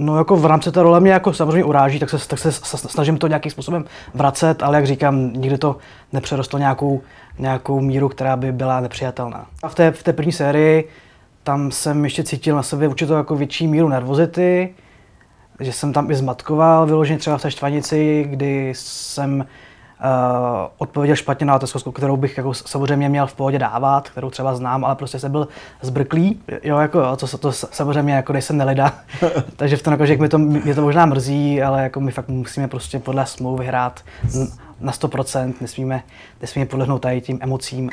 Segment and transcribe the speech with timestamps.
[0.00, 3.18] No jako v rámci té role mě jako samozřejmě uráží, tak se, tak se snažím
[3.18, 5.76] to nějakým způsobem vracet, ale jak říkám, nikdy to
[6.12, 7.00] nepřerostlo nějakou,
[7.38, 9.46] nějakou míru, která by byla nepřijatelná.
[9.62, 10.88] A v té, v té první sérii
[11.42, 14.74] tam jsem ještě cítil na sobě určitou jako větší míru nervozity,
[15.60, 19.46] že jsem tam i zmatkoval, vyloženě třeba v té štvanici, kdy jsem
[20.78, 24.84] odpověděl špatně na otázku, kterou bych jako samozřejmě měl v pohodě dávat, kterou třeba znám,
[24.84, 25.48] ale prostě jsem byl
[25.82, 28.94] zbrklý, jo, jako, to, to samozřejmě jako nejsem nelida,
[29.56, 32.28] takže v tom jako, že mě to, mě to možná mrzí, ale jako my fakt
[32.28, 34.00] musíme prostě podle smlouvy hrát
[34.80, 36.02] na 100%, nesmíme,
[36.40, 37.90] nesmíme podlehnout tady tím emocím.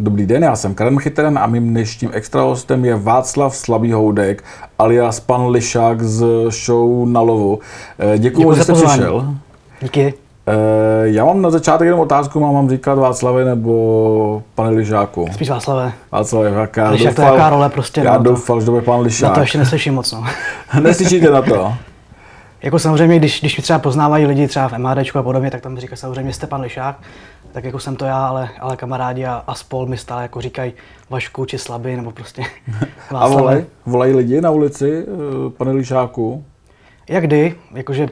[0.00, 4.44] Dobrý den, já jsem Karen Chyteren a mým dnešním extra hostem je Václav Slabý Houdek,
[4.78, 7.58] alias pan Lišák z show Na lovu.
[7.98, 9.34] Eh, Děkuji, že jste přišel.
[9.80, 10.14] Díky.
[10.46, 10.52] Eh,
[11.02, 15.28] já mám na začátek jenom otázku, mám vám říkat Václavě nebo pane Lišáku?
[15.32, 15.92] Spíš Václave.
[16.12, 18.00] Václavě, jak já Lišák doufal, to je jaká role prostě.
[18.00, 19.28] Já no, doufal, že to bude pan Lišák.
[19.28, 20.24] Na to ještě neslyším moc, no.
[20.80, 21.74] Neslyšíte na to?
[22.62, 25.78] Jako samozřejmě, když, když mi třeba poznávají lidi třeba v MHD a podobně, tak tam
[25.78, 27.00] říká samozřejmě jste pan Lišák
[27.52, 30.72] tak jako jsem to já, ale, ale kamarádi a, a spol mi stále jako říkají
[31.10, 32.42] Vašku či Slabý, nebo prostě
[33.14, 36.44] A volají volaj lidi na ulici, eh, pane Lišáku?
[37.08, 38.08] Jak kdy, jakože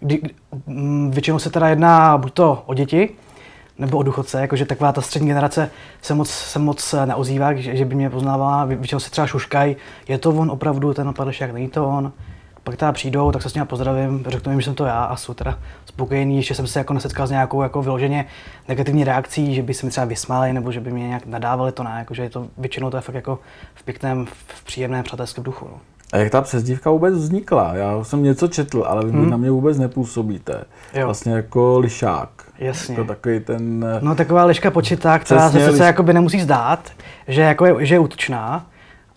[0.00, 0.22] kdy,
[0.66, 3.08] mm, většinou se teda jedná buď to o děti,
[3.78, 5.70] nebo o důchodce, jakože taková ta střední generace
[6.02, 9.76] se moc, se moc neozývá, že, že by mě poznávala, většinou se třeba šuškají,
[10.08, 12.12] je to on opravdu, ten pan Lišák, není to on
[12.64, 15.16] pak teda přijdou, tak se s nimi pozdravím, řeknu jim, že jsem to já a
[15.16, 18.26] jsou teda spokojení, ještě jsem se jako nesetkal s nějakou jako vyloženě
[18.68, 21.82] negativní reakcí, že by se mi třeba vysmáli nebo že by mě nějak nadávali, to
[21.82, 23.38] ne, jakože je to většinou to je fakt jako
[23.74, 25.68] v pěkném, v příjemném přátelském duchu.
[25.70, 25.80] No.
[26.12, 27.74] A jak ta přezdívka vůbec vznikla?
[27.74, 29.30] Já jsem něco četl, ale vy hmm.
[29.30, 30.64] na mě vůbec nepůsobíte.
[30.94, 31.04] Jo.
[31.04, 32.28] Vlastně jako lišák.
[32.58, 32.94] Jasně.
[32.94, 33.86] Jako takový ten...
[34.00, 36.14] No taková liška počítá, která se sice liš...
[36.14, 36.90] nemusí zdát,
[37.28, 38.66] že, jako je, že je útočná,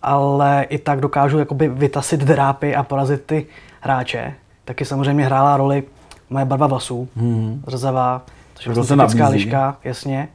[0.02, 3.46] ale i tak dokážu jakoby vytasit drápy a porazit ty
[3.80, 4.34] hráče.
[4.64, 5.82] Taky samozřejmě hrála roli
[6.30, 7.62] moje barva vlasů, hmm.
[7.66, 8.22] zrzavá,
[8.54, 10.28] což je vlastně typická liška, jasně.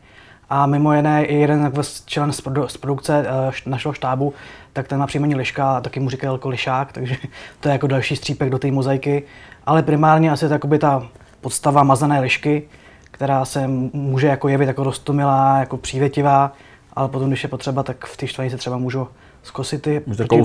[0.49, 1.71] A mimo jiné i jeden
[2.05, 4.33] člen z, produ- z produkce uh, našeho štábu,
[4.73, 7.15] tak ten má příjmení liška a taky mu říkají jako lišák, takže
[7.59, 9.23] to je jako další střípek do té mozaiky.
[9.65, 11.07] Ale primárně asi to ta
[11.41, 12.63] podstava mazané lišky,
[13.11, 16.51] která se může jako jevit jako rostomilá, jako přívětivá,
[16.93, 19.07] ale potom, když je potřeba, tak v té štvanici třeba můžu
[19.43, 19.99] zkosit ty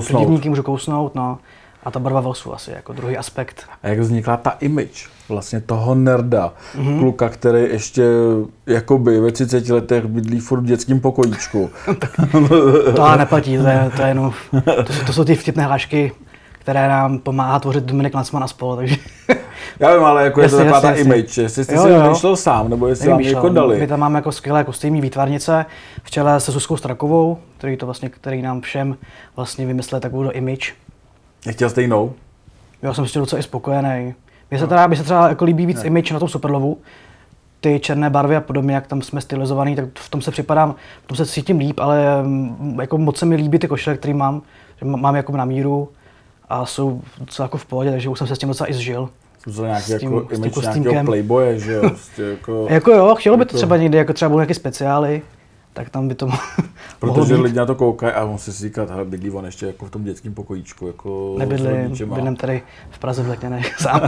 [0.05, 1.37] protivníky, můžu kousnout, no.
[1.83, 3.63] A ta barva vlasů asi jako druhý aspekt.
[3.83, 6.99] A jak vznikla ta image vlastně toho nerda, mm-hmm.
[6.99, 8.03] kluka, který ještě
[8.65, 11.69] jakoby ve 30 letech bydlí furt v dětském pokojíčku.
[12.95, 14.33] to neplatí, to, je, to, je jenom,
[14.87, 16.11] to, jsou, to jsou ty vtipné hlášky,
[16.69, 18.95] které nám pomáhá tvořit Dominik Lancman a spolu, takže...
[19.79, 22.35] Já vím, ale jako jasně, je to taková ta image, jestli jste jo, si vymýšlel
[22.35, 23.79] sám, nebo jestli vám jako dali.
[23.79, 25.65] My tam máme jako skvělé kostýmní výtvarnice
[26.03, 28.97] v čele se Suskou Strakovou, který, to vlastně, který nám všem
[29.35, 30.73] vlastně vymyslel takovou do image.
[31.49, 32.13] Chtěl jste jinou?
[32.81, 34.13] Já jsem s tím docela i spokojený.
[34.51, 35.87] Mně se, teda, mně se třeba jako líbí víc ne.
[35.87, 36.77] image na tom Superlovu,
[37.61, 41.07] ty černé barvy a podobně, jak tam jsme stylizovaný, tak v tom se připadám, v
[41.07, 44.41] tom se cítím líp, ale mm, jako moc se mi líbí ty košile, které mám,
[44.79, 45.89] že mám jako na míru
[46.49, 49.09] a jsou docela jako v pohodě, takže už jsem se s tím docela i zžil.
[49.47, 51.81] Jsou nějaký jako image nějakého playboye, že jo?
[51.89, 55.21] Prostě jako, jako jo, chtělo by to jako- třeba někdy, jako třeba budou nějaké speciály,
[55.73, 56.29] tak tam by to
[56.99, 59.89] Protože lidi na to koukají a on si říkat, hele, bydlí on ještě jako v
[59.89, 60.87] tom dětském pokojíčku.
[60.87, 64.01] Jako Nebydlím, bydlím tady v Praze v Letněné sám.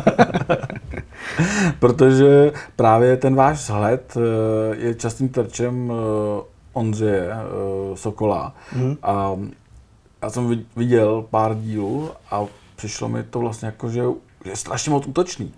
[1.80, 8.56] Protože právě ten váš vzhled eh, je častým terčem eh, Ondřeje eh, Sokola.
[8.72, 8.98] Hmm.
[9.04, 9.36] A
[10.22, 12.46] já jsem viděl pár dílů a
[12.76, 14.04] přišlo mi to vlastně jako, že
[14.46, 15.54] je strašně moc útočný.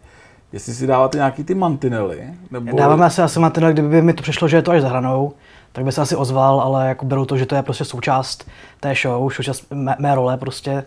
[0.51, 2.78] Jestli si dáváte nějaký ty mantinely, nebo...
[2.78, 5.34] Dáváme asi asi mantinely, kdyby mi to přišlo, že je to až za hranou,
[5.72, 8.47] tak by se asi ozval, ale jako beru to, že to je prostě součást
[8.79, 10.85] té show, součást mé, mé role prostě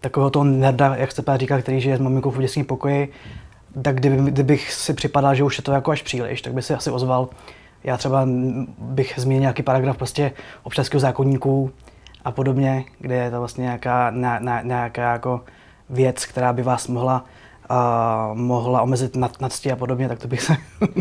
[0.00, 3.12] takového toho nerda, jak jste říkal, který žije s maminkou v dětském pokoji,
[3.82, 6.74] tak kdyby, kdybych si připadal, že už je to jako až příliš, tak by si
[6.74, 7.28] asi ozval.
[7.84, 8.28] Já třeba
[8.78, 11.70] bych zmínil nějaký paragraf prostě občanského zákonníku
[12.26, 15.40] a podobně, kde je to vlastně nějaká, nějaká, nějaká jako
[15.90, 17.24] věc, která by vás mohla,
[17.70, 20.56] uh, mohla omezit nad, nadstí a podobně, tak to bych se...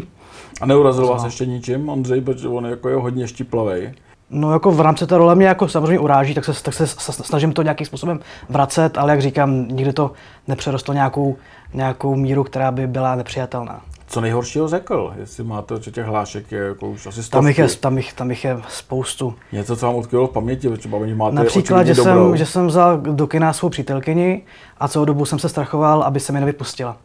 [0.61, 3.93] a neurazil vás ještě ničím, Ondřej, protože on jako je hodně štiplavej.
[4.29, 7.53] No jako v rámci té role mě jako samozřejmě uráží, tak se, tak se snažím
[7.53, 8.19] to nějakým způsobem
[8.49, 10.11] vracet, ale jak říkám, nikdy to
[10.47, 11.35] nepřerostlo nějakou,
[11.73, 13.81] nějakou míru, která by byla nepřijatelná.
[14.07, 17.31] Co nejhoršího řekl, jestli máte, že těch hlášek je jako už asi stovky.
[17.31, 19.33] Tam jich je, tam jich, tam jich je spoustu.
[19.51, 23.27] Něco, co vám utkvělo v paměti, třeba máte Například, že jsem, že jsem vzal do
[23.27, 24.41] kina svou přítelkyni
[24.77, 26.97] a celou dobu jsem se strachoval, aby se mi nevypustila.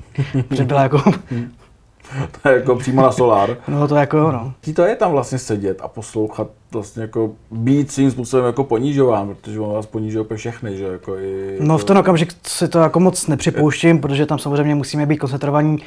[0.50, 0.98] že byla jako...
[2.42, 3.56] to je jako přímo na solár.
[3.68, 4.52] No to jako, no.
[4.60, 9.34] Ký to je tam vlastně sedět a poslouchat, vlastně jako být svým způsobem jako ponižován,
[9.34, 11.56] protože on vás ponižuje úplně všechny, že jako i...
[11.60, 15.78] No v ten okamžik si to jako moc nepřipouštím, protože tam samozřejmě musíme být koncentrovaní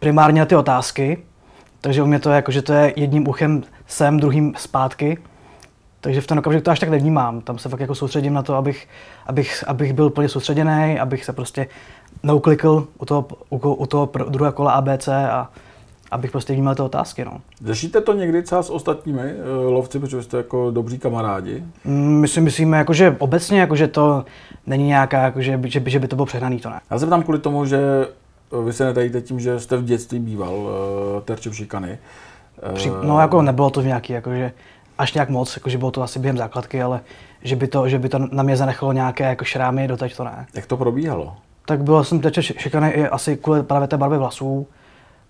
[0.00, 1.18] primárně na ty otázky,
[1.80, 5.18] takže u mě to je jako, že to je jedním uchem sem, druhým zpátky.
[6.00, 7.40] Takže v ten okamžik to až tak nevnímám.
[7.40, 8.88] Tam se fakt jako soustředím na to, abych,
[9.26, 11.66] abych, abych byl plně soustředěný, abych se prostě
[12.22, 15.50] neuklikl u toho, u, u toho druhého kola ABC a
[16.10, 17.24] abych prostě vnímal ty otázky.
[17.24, 17.40] No.
[17.64, 21.64] Řešíte to někdy třeba s ostatními uh, lovci, protože jste jako dobří kamarádi?
[21.84, 24.24] Mm, my si myslíme, jako, že obecně, jako, že to
[24.66, 26.80] není nějaká, jako, že, že, že by to bylo přehnaný, to ne.
[26.90, 27.78] Já se ptám kvůli tomu, že
[28.64, 30.70] vy se netajíte tím, že jste v dětství býval uh,
[31.24, 31.98] terčem šikany.
[32.68, 34.52] Uh, Při, no jako nebylo to v nějaký, jakože
[34.98, 37.00] až nějak moc, jakože bylo to asi během základky, ale
[37.42, 40.46] že by to, že by to na mě zanechalo nějaké jako šrámy, doteď to ne.
[40.54, 41.36] Jak to probíhalo?
[41.66, 44.66] Tak byl jsem teď šikaný i asi kvůli právě té barvy vlasů,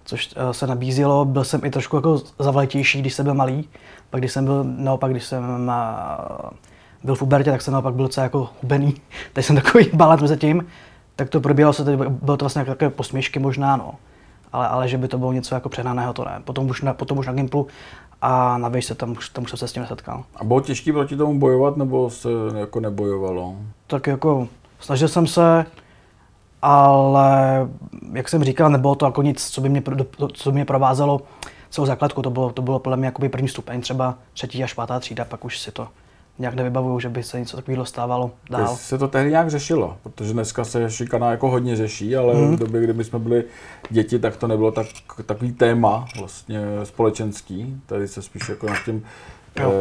[0.04, 1.24] což uh, se nabízelo.
[1.24, 3.68] Byl jsem i trošku jako zavletější, když jsem byl malý.
[4.10, 6.50] Pak když jsem byl, naopak, když jsem uh,
[7.04, 8.94] byl v Ubertě, tak jsem naopak byl docela jako hubený.
[9.32, 10.66] Teď jsem takový balet mezi tím.
[11.20, 13.94] Tak to probíhalo se, bylo to vlastně takové posměšky možná, no.
[14.52, 16.40] Ale, ale že by to bylo něco jako přehnaného, to ne.
[16.44, 17.66] Potom už na, potom už na Gimplu
[18.22, 20.24] a na se tam, tam už jsem se s tím setkal.
[20.36, 23.56] A bylo těžké proti tomu bojovat, nebo se jako nebojovalo?
[23.86, 25.66] Tak jako snažil jsem se,
[26.62, 27.68] ale
[28.12, 29.82] jak jsem říkal, nebylo to jako nic, co by mě,
[30.32, 31.20] co by mě provázelo
[31.70, 32.22] celou základku.
[32.22, 35.44] To bylo, to bylo podle mě jakoby první stupeň, třeba třetí až pátá třída, pak
[35.44, 35.88] už si to
[36.40, 38.68] nějak nevybavuju, že by se něco takového stávalo dál.
[38.68, 42.56] Teď se to tehdy nějak řešilo, protože dneska se šikana jako hodně řeší, ale mm.
[42.56, 43.44] v době, kdy my jsme byli
[43.90, 44.86] děti, tak to nebylo tak,
[45.26, 47.80] takový téma vlastně společenský.
[47.86, 49.02] Tady se spíš jako nad tím
[49.60, 49.72] Jo.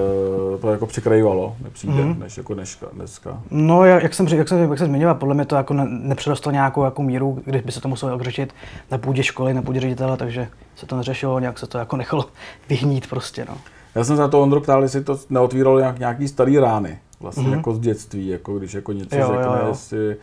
[0.56, 2.20] E, to jako přikrývalo, nepřijde, mm.
[2.20, 3.42] než jako dneška, dneska.
[3.52, 6.84] No, jak jsem, jak jsem, jak jsem zmiňoval, podle mě to jako ne, nepřerostlo nějakou
[6.84, 8.54] jako míru, když by se to muselo řešit
[8.92, 12.26] na půdě školy, na půdě ředitele, takže se to neřešilo, nějak se to jako nechalo
[12.70, 13.58] vyhnít prostě, no.
[14.00, 17.44] Já jsem se na to Ondro ptal, jestli to neotvíralo nějak, nějaký starý rány, vlastně
[17.44, 17.58] mm-hmm.
[17.58, 19.68] jako z dětství, jako když jako něco jo, řekne, jo, jo.
[19.70, 20.18] jestli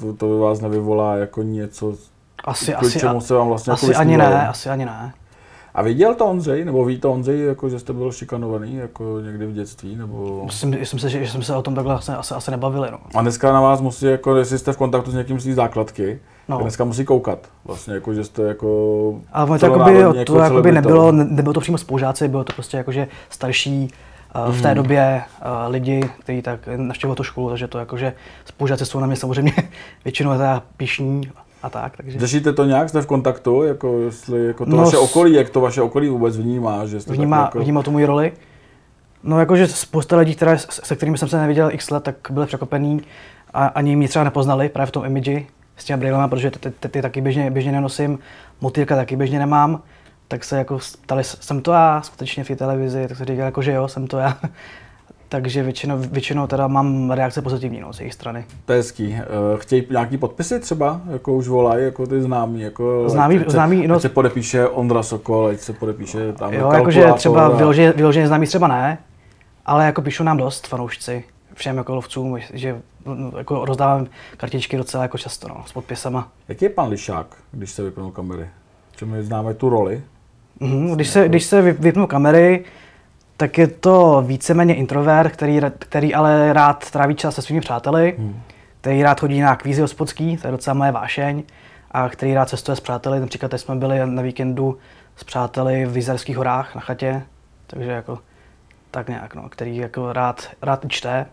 [0.00, 1.94] to, to vás nevyvolá jako něco,
[2.44, 5.14] asi, k asi, čemu se vám vlastně asi jako ani ne, asi ani ne.
[5.74, 9.46] A viděl to Ondřej, nebo ví to Ondřej, jako, že jste byl šikanovaný jako někdy
[9.46, 9.96] v dětství?
[9.96, 10.42] Nebo...
[10.44, 12.88] Myslím, myslím si, že jsme se o tom takhle asi, asi, asi nebavili.
[12.90, 12.98] No.
[13.14, 16.20] A dneska na vás musí, jako, jestli jste v kontaktu s někým z té základky,
[16.48, 16.58] no.
[16.58, 17.38] dneska musí koukat.
[17.64, 21.78] Vlastně, jako, že jste jako Ale to, jakoby, jako to jakoby nebylo, nebylo to přímo
[21.78, 23.90] spolužáci, bylo to prostě jako, že starší
[24.46, 24.74] uh, v té mm.
[24.74, 28.12] době uh, lidi, kteří tak navštěvovali tu školu, takže to jakože
[28.44, 29.52] spolužáci jsou na mě samozřejmě
[30.04, 31.30] většinou teda pišní
[31.64, 31.96] a tak.
[31.96, 32.18] Takže...
[32.18, 35.60] Řešíte to nějak, jste v kontaktu, jako jestli jako to no, vaše okolí, jak to
[35.60, 36.86] vaše okolí vůbec vnímá?
[36.86, 37.58] Že jste vnímá, jako...
[37.58, 38.32] vnímá to můj roli?
[39.22, 43.02] No jakože spousta lidí, které, se kterými jsem se neviděl x let, tak byli překvapený
[43.54, 45.46] a ani mě třeba nepoznali právě v tom imidži
[45.76, 48.18] s těmi brýlema, protože ty, ty, ty taky běžně, běžně nenosím,
[48.60, 49.82] motýlka taky běžně nemám,
[50.28, 53.62] tak se jako ptali, jsem to já skutečně v té televizi, tak se říkal jako,
[53.62, 54.38] že jo, jsem to já.
[55.28, 58.44] Takže většinou, většinou teda mám reakce pozitivní no, z jejich strany.
[58.64, 59.14] To je hezký.
[59.14, 59.24] Eh,
[59.56, 63.94] chtějí nějaký podpisy třeba, jako už volají, jako ty známí, jako známý, ať, známý, no,
[63.94, 68.46] ať se podepíše Ondra Sokol, ať se podepíše tam Jo, jakože třeba vyloženě, vyloženě známý
[68.46, 68.98] třeba ne,
[69.66, 71.24] ale jako píšou nám dost fanoušci,
[71.54, 74.06] všem jako lovcům, že no, jako rozdávám
[74.36, 76.28] kartičky docela jako často, no, s podpisama.
[76.48, 78.48] Jaký je pan Lišák, když se vypnou kamery?
[78.98, 80.02] Že my známe tu roli?
[80.60, 82.64] Mm-hmm, když, se, když se vypnou kamery,
[83.36, 88.40] tak je to víceméně introvert, který, který ale rád tráví čas se svými přáteli, hmm.
[88.80, 91.42] který rád chodí na kvízy hospodský, to je docela moje vášeň,
[91.90, 93.20] a který rád cestuje s přáteli.
[93.20, 94.78] Například teď jsme byli na víkendu
[95.16, 97.22] s přáteli v Jizerských horách na chatě,
[97.66, 98.18] takže jako
[98.90, 101.26] tak nějak, no, který jako rád, rád čte,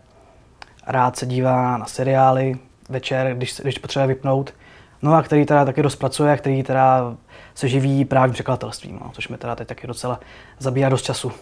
[0.86, 2.54] rád se dívá na seriály
[2.88, 4.54] večer, když, když potřebuje vypnout,
[5.02, 7.16] no a který teda taky rozpracuje, který teda
[7.54, 10.20] se živí právě překladatelstvím, no, což mi teda teď taky docela
[10.58, 11.32] zabíjá dost času.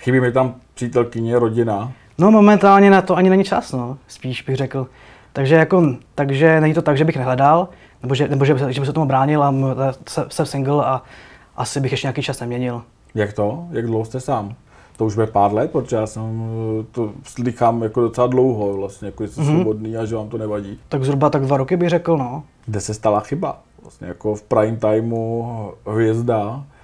[0.00, 1.92] Chybí mi tam přítelkyně, rodina?
[2.18, 4.86] No momentálně na to ani není čas, no, spíš bych řekl.
[5.32, 7.68] Takže, jako, takže není to tak, že bych nehledal,
[8.02, 9.54] nebo že, nebo že, že bych se tomu bránil a
[10.28, 11.02] jsem single a
[11.56, 12.82] asi bych ještě nějaký čas neměnil.
[13.14, 13.64] Jak to?
[13.70, 14.54] Jak dlouho jste sám?
[14.96, 16.42] To už bude pár let, protože já jsem
[16.90, 19.54] to slychám jako docela dlouho, vlastně, jako jste mm-hmm.
[19.54, 20.78] svobodný a že vám to nevadí.
[20.88, 22.42] Tak zhruba tak dva roky bych řekl, no.
[22.66, 23.60] Kde se stala chyba?
[23.82, 26.79] Vlastně jako v prime timeu hvězda, Eh,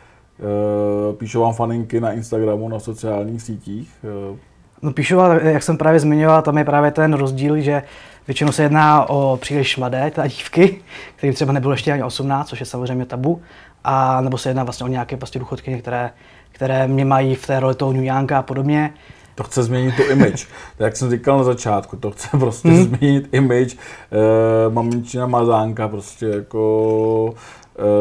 [1.12, 3.90] píšou vám faninky na Instagramu, na sociálních sítích?
[4.04, 4.36] Eh,
[4.82, 7.82] no píšou, jak jsem právě zmiňoval, tam je právě ten rozdíl, že
[8.26, 10.82] většinou se jedná o příliš mladé teda dívky,
[11.16, 13.42] které třeba nebylo ještě ani 18, což je samozřejmě tabu,
[13.84, 16.10] a nebo se jedná vlastně o nějaké prostě důchodky, které,
[16.52, 17.94] které mě mají v té roli toho
[18.36, 18.94] a podobně.
[19.34, 20.46] To chce změnit tu image.
[20.78, 22.84] jak jsem říkal na začátku, to chce prostě hmm.
[22.84, 23.76] změnit image.
[23.76, 27.34] E, maminčina mazánka prostě jako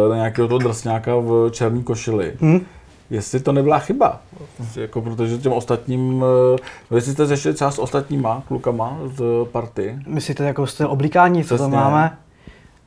[0.09, 2.33] na nějakého toho drsňáka v černý košili.
[2.41, 2.61] Hmm.
[3.09, 4.19] Jestli to nebyla chyba,
[4.75, 6.25] jako protože těm ostatním,
[6.91, 9.99] vy jste řešili třeba s ostatníma klukama z party.
[10.07, 12.17] Myslíte jako z oblíkání, co tam máme?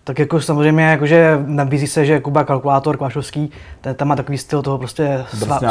[0.05, 4.63] Tak jako samozřejmě, jakože nabízí se, že Kuba Kalkulátor Kvašovský, ten tam má takový styl
[4.63, 5.25] toho prostě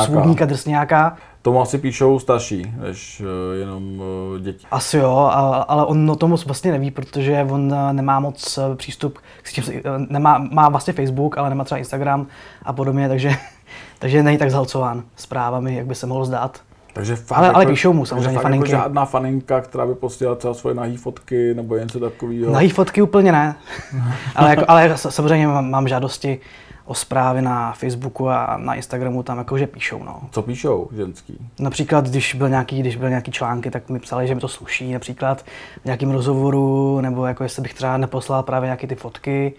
[0.06, 1.18] svůdníka, drsňáka.
[1.48, 4.68] Tomu asi píšou starší, než uh, jenom uh, děti.
[4.72, 5.32] Asi jo,
[5.68, 9.64] ale, on o tom moc vlastně neví, protože on uh, nemá moc přístup, k tím,
[10.10, 12.28] nemá, má vlastně Facebook, ale nemá třeba Instagram
[12.64, 13.32] a podobně, takže,
[14.00, 16.62] takže není tak zhalcován zprávami, jak by se mohlo zdát.
[16.94, 18.72] Takže fakt, ale, jako, ale píšou mu samozřejmě jako faninky.
[18.72, 22.52] Jako žádná faninka, která by posílala třeba svoje nahý fotky nebo něco takového.
[22.52, 23.56] Nahý fotky úplně ne.
[24.36, 26.40] ale, jako, ale samozřejmě mám, mám žádosti
[26.88, 30.04] o zprávy na Facebooku a na Instagramu tam jakože píšou.
[30.04, 30.22] No.
[30.32, 31.38] Co píšou ženský?
[31.60, 34.94] Například, když byl nějaký, když byl nějaký články, tak mi psali, že mi to sluší,
[34.94, 35.42] například
[35.82, 39.54] v nějakém rozhovoru, nebo jako jestli bych třeba neposlal právě nějaké ty fotky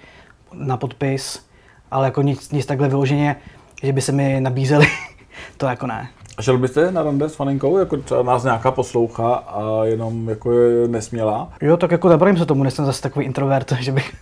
[0.52, 1.47] na podpis,
[1.90, 3.37] ale jako nic, nic takhle vyloženě,
[3.82, 4.87] že by se mi nabízeli,
[5.56, 6.08] to jako ne.
[6.38, 10.52] A šel byste na rande s faninkou, jako třeba nás nějaká poslouchá a jenom jako
[10.52, 11.52] je nesměla?
[11.62, 14.14] Jo, tak jako nebrojím se tomu, nejsem zase takový introvert, že bych,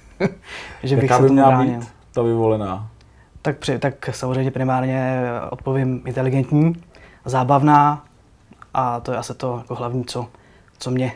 [0.83, 1.81] že bych Jaká se tomu bránil.
[1.81, 2.89] Být ta vyvolená?
[3.47, 6.73] Tak, při, tak samozřejmě primárně odpovím inteligentní,
[7.25, 8.05] zábavná
[8.75, 10.27] a to je asi to jako hlavní, co,
[10.79, 11.13] co mě,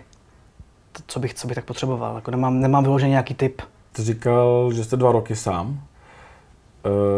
[1.07, 2.15] co bych, co bych tak potřeboval.
[2.15, 3.63] Jako nemám, nemám vyložený nějaký typ.
[3.93, 5.81] Ty říkal, že jste dva roky sám.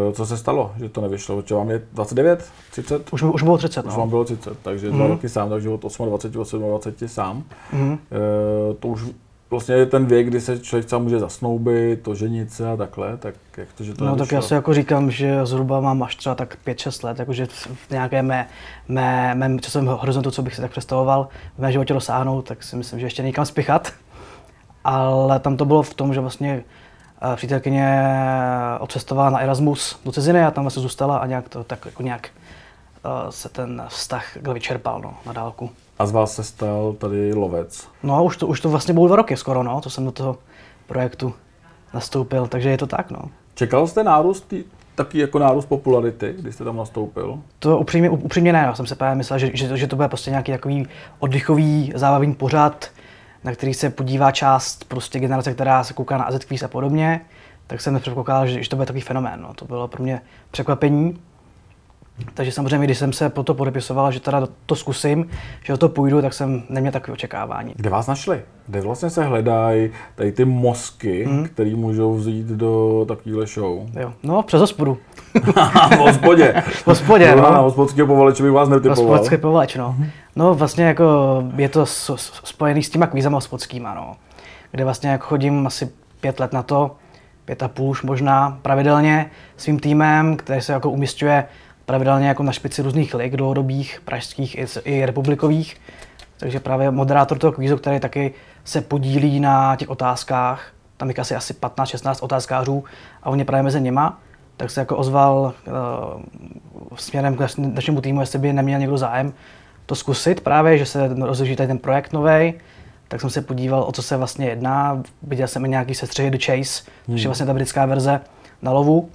[0.09, 1.43] Uh, co se stalo, že to nevyšlo?
[1.43, 3.13] Čo vám je 29, 30?
[3.13, 3.99] Už, už bylo 30, Už no.
[3.99, 4.97] vám bylo 30, takže mm.
[4.97, 5.13] dva mhm.
[5.13, 7.45] roky sám, takže od 28, 27 sám.
[7.73, 7.91] Mm.
[7.93, 7.99] Uh,
[8.81, 9.03] to už
[9.53, 13.35] vlastně je ten věk, kdy se člověk třeba může zasnoubit, ženit se a takhle, tak
[13.57, 14.27] jak to, že to No nevyšlo?
[14.27, 17.47] tak já si jako říkám, že zhruba mám až třeba tak 5-6 let, jakože
[17.87, 18.49] v nějaké mé,
[18.89, 22.77] mé, mém časovém horizontu, co bych si tak představoval v mém životě dosáhnout, tak si
[22.77, 23.93] myslím, že ještě někam spěchat.
[24.85, 26.63] Ale tam to bylo v tom, že vlastně
[27.37, 28.03] přítelkyně
[28.81, 32.29] odcestovala na Erasmus do ciziny a tam vlastně zůstala a nějak to tak jako nějak
[32.29, 32.42] eh,
[33.31, 35.71] se ten vztah vyčerpal no, na dálku.
[35.99, 37.89] A z vás se stal tady lovec?
[38.03, 40.39] No, už to, už to vlastně bylo dva roky skoro, no, co jsem do toho
[40.87, 41.35] projektu
[41.95, 43.19] nastoupil, takže je to tak, no.
[43.55, 47.39] Čekal jste nárůst tý, taky jako nárůst popularity, když jste tam nastoupil?
[47.59, 50.31] To upřímně, upřímně ne, já jsem se právě myslel, že, že, že to bude prostě
[50.31, 50.87] nějaký takový
[51.19, 52.91] oddychový, zábavný pořad,
[53.45, 57.21] na který se podívá část prostě generace, která se kouká na AZ Quiz a podobně,
[57.67, 59.41] tak jsem nepředpokládal, že, že to bude takový fenomén.
[59.43, 59.55] No.
[59.55, 61.19] To bylo pro mě překvapení.
[62.35, 65.31] Takže samozřejmě, když jsem se po to podepisoval, že teda to zkusím,
[65.65, 67.73] že o to půjdu, tak jsem neměl takové očekávání.
[67.77, 68.43] Kde vás našli?
[68.67, 71.45] Kde vlastně se hledají tady ty mozky, mm.
[71.45, 73.89] které můžou vzít do takovéhle show?
[74.01, 74.99] Jo, no přes hospodu.
[75.97, 76.63] v hospodě.
[76.67, 77.43] v hospodě, no.
[77.43, 79.05] Na hospodského povaleče bych vás netypoval.
[79.05, 79.97] Hospodský povaleč, no.
[80.37, 81.05] No vlastně jako
[81.57, 81.87] je to
[82.45, 84.17] spojený s těma kvízama hospodskýma, no.
[84.71, 85.91] Kde vlastně jako chodím asi
[86.21, 86.97] pět let na to,
[87.45, 91.45] pět a půl už možná pravidelně svým týmem, který se jako umistuje
[91.85, 95.77] pravidelně jako na špici různých lig dlouhodobých, pražských i, i republikových.
[96.37, 98.35] Takže právě moderátor toho kvízu, který taky
[98.65, 102.85] se podílí na těch otázkách, tam je asi, asi 15-16 otázkářů
[103.23, 104.21] a on je právě mezi něma,
[104.57, 109.33] tak se jako ozval uh, směrem k našemu týmu, jestli by neměl někdo zájem
[109.87, 112.55] to zkusit právě, že se rozloží tady ten projekt nový,
[113.09, 115.03] tak jsem se podíval, o co se vlastně jedná.
[115.23, 117.17] Viděl jsem i nějaký sestřihy The Chase, hmm.
[117.17, 118.21] což je vlastně ta britská verze
[118.63, 119.11] na lovu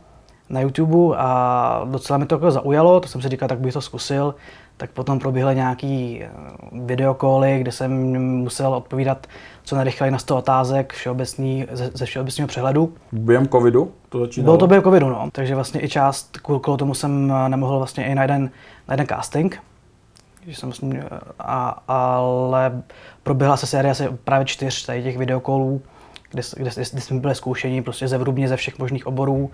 [0.49, 3.81] na YouTube a docela mi to jako zaujalo, to jsem si říkal, tak bych to
[3.81, 4.35] zkusil.
[4.77, 6.29] Tak potom proběhly nějaký eh,
[6.71, 9.27] videokoly, kde jsem musel odpovídat
[9.63, 12.93] co nejrychleji na 100 otázek všeobecný, ze, ze všeobecného přehledu.
[13.11, 14.45] Během covidu to začínalo?
[14.45, 15.29] Bylo to během covidu, no.
[15.31, 18.49] Takže vlastně i část, kvůli tomu jsem eh, nemohl vlastně i na jeden,
[18.87, 19.63] na jeden casting.
[20.47, 21.03] Že jsem vlastně,
[21.39, 22.81] a, ale
[23.23, 25.81] proběhla se série asi právě čtyř tady těch videokolů,
[26.29, 29.49] kde, kde, kde, jsme byli zkoušení prostě ze vrubně ze všech možných oborů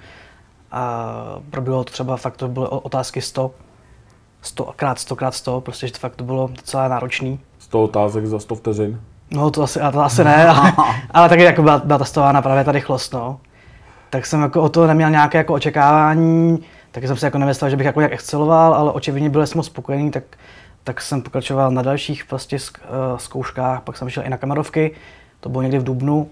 [0.73, 1.15] a
[1.49, 3.51] proběhlo to třeba fakt, to byly otázky 100,
[4.41, 7.39] 100 krát 100 krát 100, prostě, že to fakt to bylo docela náročný.
[7.59, 9.01] 100 otázek za 100 vteřin?
[9.31, 10.73] No to asi, to asi ne, ale,
[11.11, 13.39] ale taky jako byla, byla testována právě ta rychlost, no.
[14.09, 17.77] Tak jsem jako o to neměl nějaké jako očekávání, taky jsem si jako nemyslel, že
[17.77, 20.23] bych jako nějak exceloval, ale očividně byl jsem spokojený, tak,
[20.83, 24.91] tak jsem pokračoval na dalších prostě eh, zkouškách, pak jsem šel i na kamerovky,
[25.39, 26.29] to bylo někdy v Dubnu,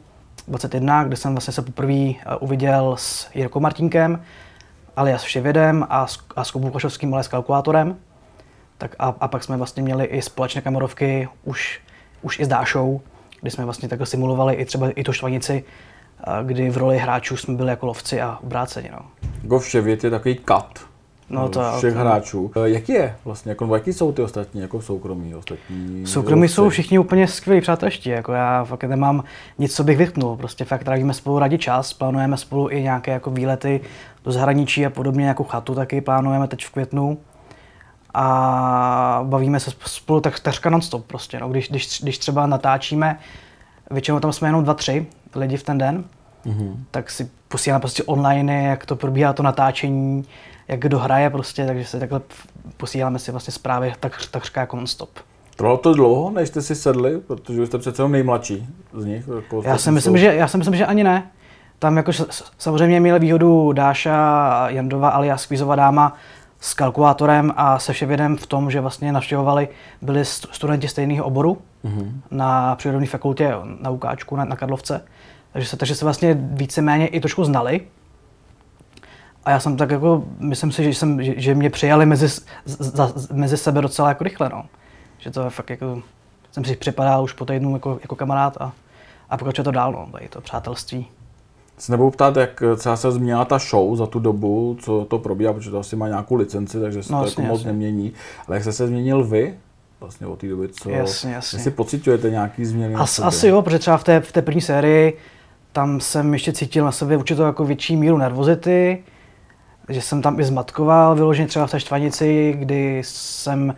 [0.47, 4.23] 21, kde jsem vlastně se poprvé eh, uviděl s Jirkou Martinkem,
[4.95, 7.95] alias Vševědem a s, a s Kubou Košovským alias Kalkulátorem.
[8.77, 11.81] Tak a, a, pak jsme vlastně měli i společné kamerovky už,
[12.21, 13.01] už i s Dášou,
[13.41, 15.63] kdy jsme vlastně takhle simulovali i třeba i tu štvanici,
[16.19, 18.89] eh, kdy v roli hráčů jsme byli jako lovci a obráceni.
[18.91, 18.99] No.
[19.41, 20.90] Go Vševěd je takový kat.
[21.31, 21.99] No to, všech to...
[21.99, 22.51] hráčů.
[22.55, 26.07] Eh, jaký je vlastně, jako, jaký jsou ty ostatní, jako soukromí ostatní?
[26.07, 29.23] Soukromí jsou všichni úplně skvělí přátelští, jako já fakt nemám
[29.59, 33.31] nic, co bych vytknul, prostě fakt trávíme spolu rádi čas, plánujeme spolu i nějaké jako
[33.31, 33.81] výlety
[34.23, 37.17] do zahraničí a podobně, jako chatu taky plánujeme teď v květnu
[38.13, 41.49] a bavíme se spolu tak takřka non-stop prostě, no.
[41.49, 43.19] když, když, když třeba natáčíme,
[43.91, 46.03] většinou tam jsme jenom dva, tři lidi v ten den,
[46.45, 46.75] mm-hmm.
[46.91, 50.25] tak si posíláme prostě online, jak to probíhá to natáčení,
[50.71, 52.21] jak kdo hraje prostě, takže si takhle
[52.77, 55.09] posíláme si vlastně zprávy tak, takřka jako non-stop.
[55.55, 59.29] Trvalo to dlouho, než jste si sedli, protože jste přece nejmladší z nich?
[59.35, 61.31] Jako já, si myslím, že, já si myslím, že ani ne.
[61.79, 62.11] Tam jako
[62.57, 66.15] samozřejmě měl výhodu Dáša Jandova alias Kvízová dáma
[66.59, 69.67] s kalkulátorem a se vševědem v tom, že vlastně navštěvovali,
[70.01, 72.11] byli studenti stejného oboru mm-hmm.
[72.31, 75.01] na přírodní fakultě na Ukáčku na, na Karlovce.
[75.53, 77.81] Takže se, takže se vlastně víceméně i trošku znali.
[79.45, 82.27] A já jsem tak jako, myslím si, že, jsem, že, že mě přijali mezi,
[82.65, 84.65] za, mezi sebe docela jako rychle, no.
[85.17, 86.01] Že to je fakt jako,
[86.51, 88.73] jsem si připadal už po týdnu jako, jako kamarád a,
[89.29, 91.07] a pokračuje to dál, no, tady to přátelství.
[91.77, 95.53] Se nebudou ptát, jak třeba se změnila ta show za tu dobu, co to probíhá,
[95.53, 97.71] protože to asi má nějakou licenci, takže se no, to jasně, jako moc jasně.
[97.71, 98.11] nemění.
[98.47, 99.57] Ale jak jste se změnil vy
[99.99, 101.59] vlastně od té doby, co jasně, jasně.
[101.59, 102.95] si pocitujete nějaký změny?
[102.95, 105.17] As, asi jo, protože třeba v té, v té první sérii
[105.71, 109.03] tam jsem ještě cítil na sobě určitou jako větší míru nervozity,
[109.89, 113.75] že jsem tam i zmatkoval, vyloženě třeba v té štvanici, kdy jsem uh,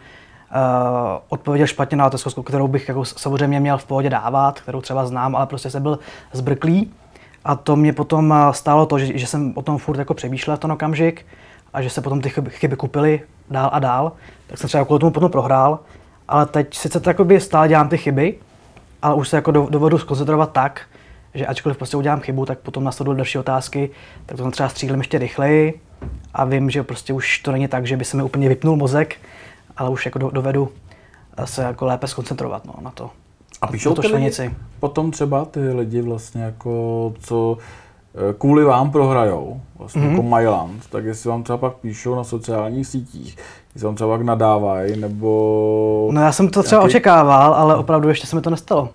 [1.29, 5.35] odpověděl špatně na otázku, kterou bych jako samozřejmě měl v pohodě dávat, kterou třeba znám,
[5.35, 5.99] ale prostě jsem byl
[6.31, 6.91] zbrklý.
[7.45, 10.57] A to mě potom eh, stálo to, že, že jsem o tom furt jako přemýšlel
[10.57, 11.25] ten okamžik
[11.73, 14.11] a že se potom ty chyby, chyby kupily dál a dál,
[14.47, 15.79] tak jsem třeba kvůli tomu potom prohrál.
[16.27, 18.35] Ale teď sice to stále dělám ty chyby,
[19.01, 20.81] ale už se jako dovedu skoncentrovat tak,
[21.33, 23.89] že ačkoliv prostě udělám chybu, tak potom následují další otázky,
[24.25, 25.81] tak to třeba střílím ještě rychleji
[26.33, 29.15] a vím, že prostě už to není tak, že by se mi úplně vypnul mozek,
[29.77, 30.69] ale už jako dovedu
[31.45, 33.09] se jako lépe skoncentrovat no, na to.
[33.61, 37.57] A píšou to lidi, potom třeba ty lidi vlastně jako, co
[38.15, 40.09] eh, kvůli vám prohrajou, vlastně mm-hmm.
[40.09, 43.37] jako Myland, tak jestli vám třeba pak píšou na sociálních sítích,
[43.73, 46.09] jestli vám třeba pak nadávají, nebo...
[46.11, 46.91] No já jsem to třeba nějaký...
[46.91, 48.89] očekával, ale opravdu ještě se mi to nestalo.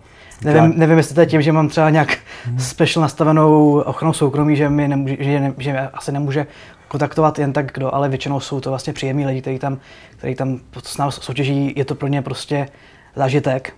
[0.45, 2.59] Nevím, nevím, jestli to je tím, že mám třeba nějak hmm.
[2.59, 6.47] special nastavenou ochranu soukromí, že mi nemůže, že, ne, že asi nemůže
[6.89, 9.79] kontaktovat jen tak kdo, ale většinou jsou to vlastně příjemní lidi, kteří tam,
[10.17, 12.69] kteří tam s námi soutěží, je to pro ně prostě
[13.17, 13.75] zážitek,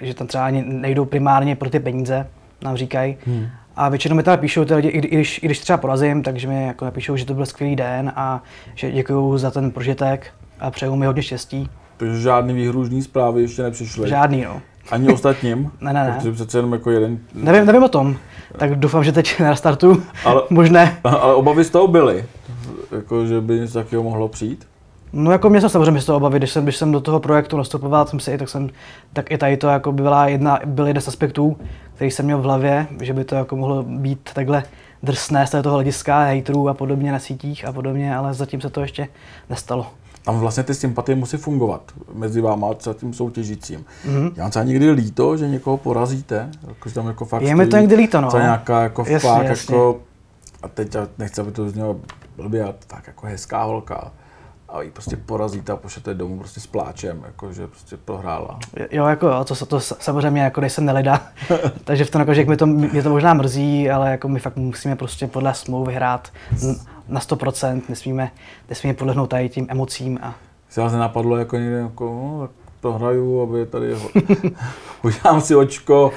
[0.00, 2.26] že tam třeba ani nejdou primárně pro ty peníze,
[2.62, 3.16] nám říkají.
[3.26, 3.46] Hmm.
[3.76, 6.66] A většinou mi teda píšou ty lidi, i když, i když třeba porazím, takže mi
[6.66, 8.42] jako napíšou, že to byl skvělý den a
[8.74, 10.26] že děkuju za ten prožitek
[10.60, 11.68] a přeju mi hodně štěstí.
[11.96, 14.08] Takže žádný výhružný zprávy ještě nepřišly?
[14.08, 14.62] Žádný, no.
[14.90, 15.70] Ani ostatním?
[15.80, 16.14] ne, ne, ne.
[16.16, 17.18] Protože přece jenom jako jeden...
[17.34, 18.16] Nevím, nevím o tom.
[18.58, 20.98] Tak doufám, že teď na startu ale, možné.
[21.04, 22.24] Ale obavy z toho byly?
[22.92, 24.66] Jako, že by něco takového mohlo přijít?
[25.12, 27.56] No jako mě jsem samozřejmě z toho obavy, když jsem, když jsem do toho projektu
[27.56, 28.70] nastupoval, jsem si, tak, jsem,
[29.12, 31.56] tak i tady to jako by byla jedna, byl jeden z aspektů,
[31.94, 34.64] který jsem měl v hlavě, že by to jako mohlo být takhle
[35.02, 38.80] drsné z toho hlediska, hejtrů a podobně na sítích a podobně, ale zatím se to
[38.80, 39.08] ještě
[39.50, 39.86] nestalo
[40.24, 43.84] tam vlastně ty sympatie musí fungovat mezi váma a tím soutěžícím.
[44.06, 44.32] Mm-hmm.
[44.36, 47.76] Já třeba někdy líto, že někoho porazíte, jako, že tam jako fakt Je mi to
[47.76, 48.30] někdy líto, no.
[48.30, 49.74] To nějaká jako jasně, fakt, jasně.
[49.74, 50.00] jako,
[50.62, 51.96] a teď nechci, aby to znělo
[52.36, 54.12] blbě, tak jako hezká holka
[54.72, 58.58] a ji prostě porazíte a pošlete domů prostě s pláčem, jako, že prostě prohrála.
[58.90, 61.22] Jo, jako jo, to, to samozřejmě jako nejsem nelida,
[61.84, 64.56] takže v tom jako, že mi to, mě to možná mrzí, ale jako my fakt
[64.56, 66.32] musíme prostě podle smlouvy hrát
[67.08, 68.30] na 100%, nesmíme,
[68.68, 70.18] nesmíme podlehnout tady tím emocím.
[70.22, 70.34] A...
[70.68, 72.48] Se vás nenapadlo jako někde, jako, no,
[72.82, 73.94] prohraju, aby tady
[75.02, 76.12] udělám si očko.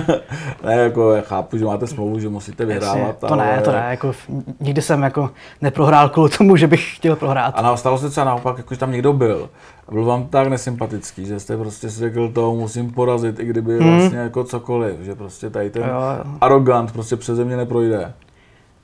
[0.64, 3.18] ne, jako chápu, že máte smlouvu, že musíte vyhrávat.
[3.18, 3.46] to ale...
[3.46, 4.12] ne, to ne, jako
[4.60, 7.54] nikdy jsem jako neprohrál kvůli tomu, že bych chtěl prohrát.
[7.56, 9.48] A stalo se třeba naopak, jako, že tam někdo byl
[9.88, 13.78] a byl vám tak nesympatický, že jste prostě si řekl to, musím porazit, i kdyby
[13.78, 13.90] hmm.
[13.90, 18.12] vlastně jako cokoliv, že prostě tady ten jo, arrogant prostě přeze mě neprojde.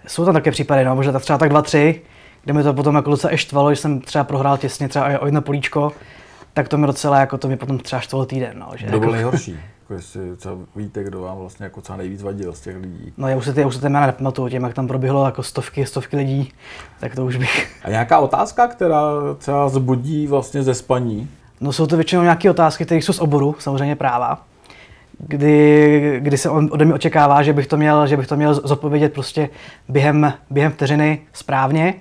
[0.06, 2.02] Jsou tam také případy, no, možná třeba tak dva, tři,
[2.44, 5.42] kde mi to potom jako docela štvalo, že jsem třeba prohrál těsně třeba o jedno
[5.42, 5.92] políčko,
[6.54, 8.58] tak to mi docela, jako to mi potom třeba štvalo týden.
[8.58, 9.14] No, že kdo byl jako...
[9.14, 9.58] nejhorší?
[9.84, 13.12] Jako jestli třeba víte, kdo vám vlastně jako třeba nejvíc vadil z těch lidí.
[13.16, 15.42] No já už se ty, už se ty jména nepamatuju, tím, jak tam proběhlo jako
[15.42, 16.52] stovky, stovky lidí,
[17.00, 17.80] tak to už bych...
[17.84, 19.02] A nějaká otázka, která
[19.38, 21.28] třeba zbudí vlastně ze spaní?
[21.60, 24.42] No jsou to většinou nějaké otázky, které jsou z oboru, samozřejmě práva
[25.18, 28.54] kdy, kdy se on ode mě očekává, že bych to měl, že bych to měl
[28.54, 29.48] zodpovědět prostě
[29.88, 31.94] během, během vteřiny správně,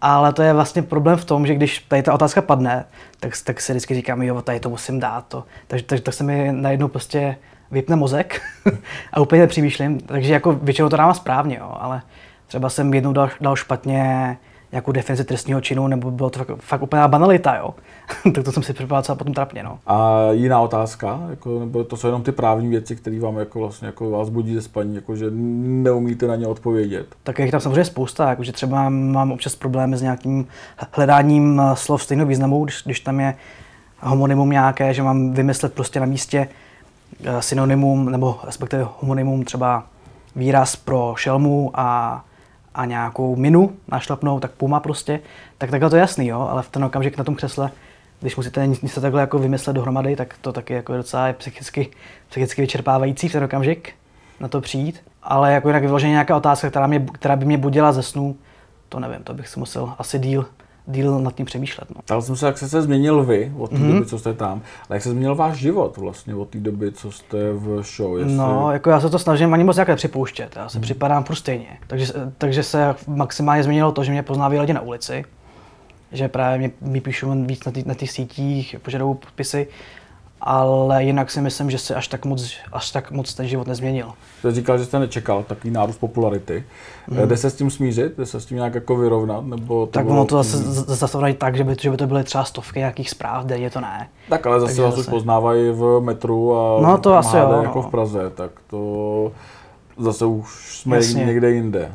[0.00, 2.84] ale to je vlastně problém v tom, že když tady ta otázka padne,
[3.20, 5.24] tak, tak si vždycky říkám, jo, tady to musím dát.
[5.28, 5.44] To.
[5.66, 7.36] Takže, takže tak se mi najednou prostě
[7.70, 8.42] vypne mozek
[9.12, 10.00] a úplně nepřemýšlím.
[10.00, 12.02] Takže jako většinou to dávám správně, jo, ale
[12.46, 14.36] třeba jsem jednou dal, dal špatně
[14.72, 17.74] nějakou definici trestního činu, nebo bylo to fakt, fakt úplná banalita, jo.
[18.34, 19.78] tak to jsem si připadal potom trapně, no.
[19.86, 23.86] A jiná otázka, jako, nebo to jsou jenom ty právní věci, které vám jako vlastně
[23.86, 27.06] jako vás budí ze spaní, jako že neumíte na ně odpovědět.
[27.22, 30.46] Tak je tam samozřejmě spousta, jakože třeba mám občas problémy s nějakým
[30.92, 33.34] hledáním eh, slov stejného významu, když, když tam je
[34.00, 36.48] homonymum nějaké, že mám vymyslet prostě na místě
[37.24, 39.86] eh, synonymum nebo respektive homonymum třeba
[40.36, 42.24] výraz pro šelmu a,
[42.76, 45.20] a nějakou minu našlapnou, tak puma prostě,
[45.58, 47.70] tak takhle to je jasný, jo, ale v ten okamžik na tom křesle,
[48.20, 51.90] když musíte něco takhle jako vymyslet dohromady, tak to taky jako docela je psychicky,
[52.28, 53.94] psychicky vyčerpávající v ten okamžik
[54.40, 55.02] na to přijít.
[55.22, 58.36] Ale jako jinak vyloženě nějaká otázka, která, mě, která by mě budila ze snu,
[58.88, 60.46] to nevím, to bych si musel asi díl
[60.86, 61.88] díl nad tím přemýšlet.
[61.94, 62.02] No.
[62.02, 63.92] Ptal jsem se, jak jste se změnil vy od té mm-hmm.
[63.92, 67.12] doby, co jste tam, ale jak se změnil váš život vlastně od té doby, co
[67.12, 68.18] jste v show?
[68.18, 68.36] Jestli...
[68.36, 70.82] No, jako já se to snažím ani moc jak nepřipouštět, já se mm.
[70.82, 71.78] připadám furt stejně.
[71.86, 75.24] Takže, takže se maximálně změnilo to, že mě poznávají lidi na ulici,
[76.12, 79.68] že právě mě, mi píšou víc na, na těch sítích, požadují podpisy,
[80.40, 84.12] ale jinak si myslím, že se až tak moc, až tak moc ten život nezměnil.
[84.38, 86.64] Jste říkal, že jste nečekal takový nárůst popularity.
[87.08, 87.28] Mm.
[87.28, 88.16] Jde se s tím smířit?
[88.18, 89.44] Jde se s tím nějak jako vyrovnat?
[89.44, 90.58] Nebo to tak ono to zase,
[90.94, 94.08] zase tak, že by, že by to byly třeba stovky nějakých zpráv, denně to ne.
[94.28, 95.00] Tak ale zase vás zase...
[95.00, 97.88] už poznávají v metru a no, to asi jo, jako no.
[97.88, 99.32] v Praze, tak to
[99.98, 101.24] zase už jsme Jasně.
[101.24, 101.92] někde jinde.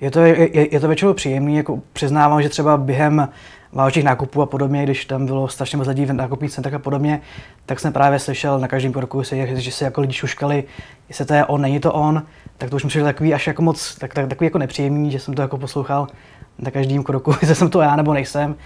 [0.00, 3.28] Je to, je, je to většinou příjemný, jako přiznávám, že třeba během
[3.74, 7.20] vánočních nákupů a podobně, když tam bylo strašně moc lidí v nákupních centrech a podobně,
[7.66, 9.22] tak jsem právě slyšel na každém kroku,
[9.54, 10.64] že se jako lidi šuškali,
[11.08, 12.22] jestli to je on, není to on,
[12.58, 15.34] tak to už přišlo takový až jako moc, tak, tak, takový jako nepříjemný, že jsem
[15.34, 16.06] to jako poslouchal
[16.58, 18.56] na každém kroku, jestli jsem to já nebo nejsem,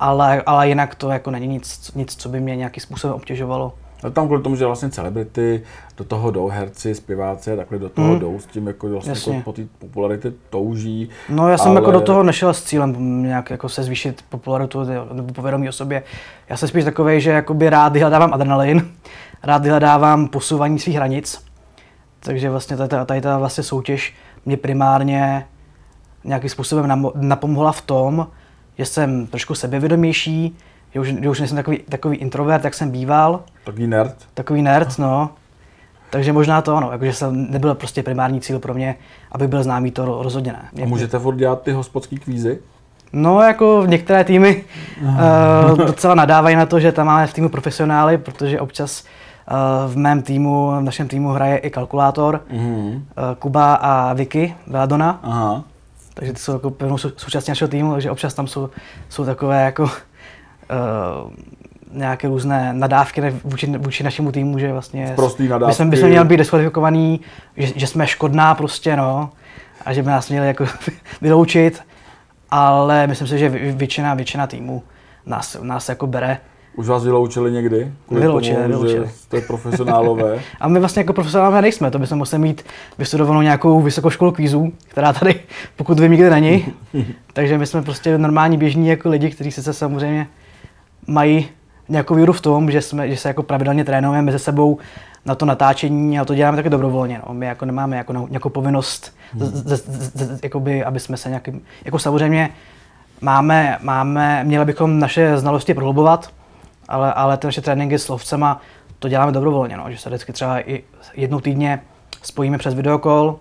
[0.00, 3.72] ale, ale jinak to jako není nic, nic, co by mě nějakým způsobem obtěžovalo.
[4.04, 5.62] No tam kvůli tomu, že vlastně celebrity
[5.96, 8.18] do toho jdou, herci, zpěváci, takhle do toho hmm.
[8.18, 11.08] jdou s tím, jako vlastně jako po té popularitě touží.
[11.28, 11.80] No já jsem ale...
[11.80, 16.02] jako do toho nešel s cílem nějak jako se zvýšit popularitu nebo povědomí o sobě.
[16.48, 18.90] Já jsem spíš takový, že jakoby rád vyhledávám adrenalin,
[19.42, 21.44] rád vyhledávám posouvání svých hranic.
[22.20, 24.14] Takže vlastně tady, tady ta vlastně soutěž
[24.46, 25.46] mě primárně
[26.24, 28.26] nějakým způsobem napomohla v tom,
[28.78, 30.56] že jsem trošku sebevědomější,
[30.94, 33.40] že už, že už nejsem takový, takový introvert, jak jsem býval.
[33.64, 34.14] Takový nerd.
[34.34, 35.30] Takový nerd, no.
[36.10, 38.96] Takže možná to ano, jakože jsem nebyl prostě primární cíl pro mě,
[39.32, 40.82] aby byl známý, to rozhodně ne.
[40.82, 42.58] A můžete furt dělat ty hospodský kvízy?
[43.12, 44.64] No, jako některé týmy
[45.02, 49.96] uh, docela nadávají na to, že tam máme v týmu profesionály, protože občas uh, v
[49.96, 52.94] mém týmu, v našem týmu hraje i kalkulátor, uh-huh.
[52.94, 53.00] uh,
[53.38, 55.20] Kuba a Vicky Veladona.
[55.22, 55.64] Aha.
[56.14, 58.70] Takže ty jsou jako pevnou součástí našeho týmu, takže občas tam jsou,
[59.08, 59.90] jsou takové jako
[61.92, 65.70] nějaké různé nadávky vůči, vůči našemu týmu, že vlastně Prostý nadávky.
[65.70, 67.20] My jsme, bychom měli být diskvalifikovaní,
[67.56, 69.30] že, že, jsme škodná prostě, no,
[69.84, 70.66] a že by nás měli jako
[71.20, 71.82] vyloučit,
[72.50, 74.82] ale myslím si, že většina, většina týmů
[75.26, 76.38] nás, nás jako bere.
[76.76, 77.92] Už vás vyloučili někdy?
[78.10, 79.06] Vyloučili, tomu, vyloučili.
[79.06, 80.40] Že jste profesionálové.
[80.60, 82.64] a my vlastně jako profesionálové nejsme, to bychom museli mít
[82.98, 85.40] vystudovanou nějakou vysokou školu kvízů, která tady,
[85.76, 86.72] pokud vím, nikdy není.
[87.32, 90.26] Takže my jsme prostě normální běžní jako lidi, kteří se samozřejmě
[91.08, 91.48] mají
[91.88, 94.78] nějakou víru v tom, že, jsme, že se jako pravidelně trénujeme mezi sebou
[95.26, 97.20] na to natáčení a to děláme taky dobrovolně.
[97.28, 97.34] No.
[97.34, 99.46] My jako nemáme jako nějakou povinnost, hmm.
[99.46, 102.50] z, z, z, jakoby, aby jsme se nějakým, jako samozřejmě
[103.20, 106.30] máme, máme, měli bychom naše znalosti prohlubovat,
[106.88, 108.60] ale, ale ty naše tréninky s lovcema
[108.98, 109.90] to děláme dobrovolně, no.
[109.90, 111.80] že se vždycky třeba i jednou týdně
[112.22, 113.38] spojíme přes videokol,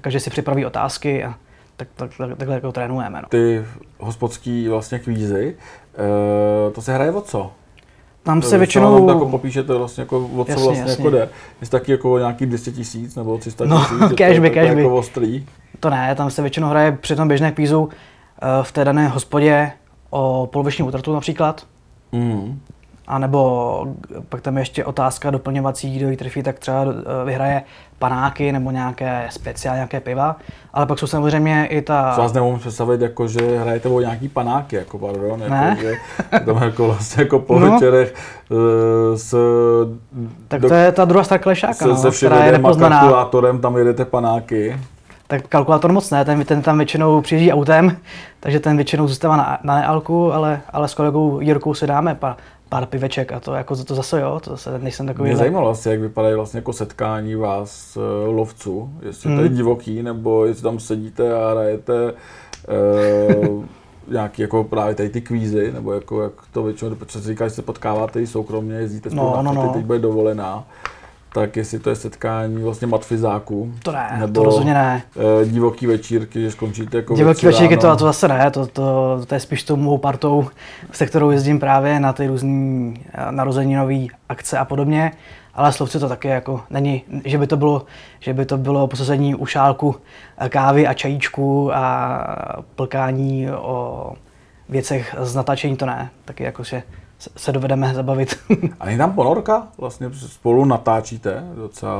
[0.00, 1.34] každý si připraví otázky a
[1.76, 3.22] tak, tak, tak, takhle jako trénujeme.
[3.22, 3.28] No.
[3.28, 3.64] Ty
[3.98, 5.56] hospodský vlastně kvízy,
[5.94, 7.50] e, to se hraje o co?
[8.22, 9.06] Tam se většinou...
[9.06, 10.92] Tam jako popíšete vlastně jako o co jasně, vlastně jasně.
[10.92, 11.28] jako jde.
[11.60, 13.98] Je taky jako nějaký 200 tisíc nebo 300 no, tisíc?
[14.00, 14.82] No, cashby, to, cashby.
[14.82, 15.46] Jako ostrý.
[15.80, 19.72] To ne, tam se většinou hraje při tom běžné kvízu eh, v té dané hospodě
[20.10, 21.66] o poloviční útratu například.
[22.12, 22.60] Mm.
[23.06, 23.86] A nebo
[24.28, 27.62] pak tam je ještě otázka doplňovací, kdo ji trefí, tak třeba eh, vyhraje
[27.98, 30.36] panáky nebo nějaké speciální nějaké piva.
[30.72, 32.12] Ale pak jsou samozřejmě i ta...
[32.14, 35.76] Co vás nemůžu představit, jako, že hrajete o nějaký panáky, jako pardon, jako, ne?
[35.80, 35.94] že
[36.44, 37.72] tam jako vlastně jako po no.
[37.72, 38.14] večerech
[38.50, 38.58] uh,
[39.16, 39.36] s...
[40.48, 43.00] Tak to je ta druhá strana klešáka, se, no, se která je nepoznaná.
[43.00, 44.76] kalkulátorem tam jedete panáky.
[45.26, 47.96] Tak kalkulátor moc ne, ten, ten tam většinou přijíždí autem,
[48.40, 52.36] takže ten většinou zůstává na, na nealku, ale, ale s kolegou Jirkou si dáme pa,
[52.72, 55.28] pár piveček a to jako to zase jo, to zase nejsem takový.
[55.28, 59.38] Mě zajímalo asi, jak vypadají vlastně jako setkání vás uh, lovců, jestli hmm.
[59.38, 59.56] to je hmm.
[59.56, 63.64] divoký, nebo jestli tam sedíte a hrajete uh,
[64.08, 67.62] nějaký jako právě tady ty kvízy, nebo jako jak to většinou, protože říkáš, že se
[67.62, 69.72] potkáváte i soukromně, jezdíte spolu no, na no, no.
[69.72, 70.64] teď bude dovolená.
[71.34, 73.72] Tak jestli to je setkání vlastně matfizáků.
[73.82, 75.02] To ne, nebo to rozhodně ne.
[75.42, 79.34] E, divoký večírky, že skončíte jako Divoký večírky to, to zase ne, to, to, to
[79.34, 80.48] je spíš tou mou partou,
[80.92, 85.12] se kterou jezdím právě na ty různé eh, narozeninové akce a podobně.
[85.54, 87.86] Ale slovci to taky jako není, že by to bylo,
[88.20, 89.96] že by to bylo posazení u šálku
[90.38, 94.12] eh, kávy a čajíčku a plkání o
[94.68, 96.10] věcech z natáčení, to ne.
[96.24, 96.82] Taky jako, že
[97.36, 98.38] se dovedeme zabavit.
[98.80, 99.68] A není tam ponorka?
[99.78, 101.98] Vlastně spolu natáčíte docela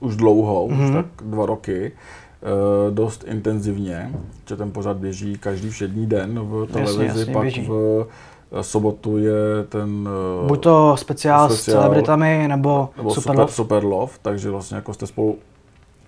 [0.00, 0.84] už dlouho, mm-hmm.
[0.84, 0.94] už mhm.
[0.94, 4.14] tak dva roky, e, dost intenzivně,
[4.48, 7.66] že ten pořad běží každý všední den v televizi, jasně, jasně, pak běží.
[7.68, 8.06] v
[8.52, 10.08] eh, sobotu je ten...
[10.44, 13.52] Eh, Buď to speciál, speciál s celebritami, nebo, nebo Super, Love.
[13.52, 15.38] Super Love, takže vlastně jako jste spolu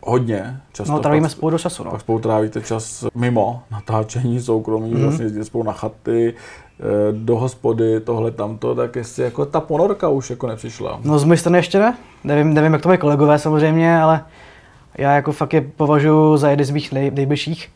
[0.07, 0.93] hodně často.
[0.93, 1.91] No, trávíme spolu do času, no.
[1.91, 5.03] Pak spolu trávíte čas mimo natáčení soukromí, mm-hmm.
[5.03, 6.35] vlastně jezdíte spolu na chaty,
[6.81, 11.01] Eh, do hospody, tohle tamto, tak jestli jako ta ponorka už jako nepřišla.
[11.05, 11.97] No z mojej strany ještě ne.
[12.25, 14.25] Nevím, nevím jak to mají kolegové samozřejmě, ale
[14.99, 17.69] já jako fakt je považuji za jeden z mých nej, nejbližších